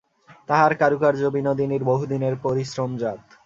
[0.49, 3.19] তাহার কারুকার্য বিনোদিনীর বহুদিনের পরিশ্রমজাত।